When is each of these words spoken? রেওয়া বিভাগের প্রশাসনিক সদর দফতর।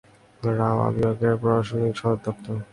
রেওয়া 0.41 0.87
বিভাগের 0.95 1.33
প্রশাসনিক 1.41 1.93
সদর 1.99 2.19
দফতর। 2.23 2.57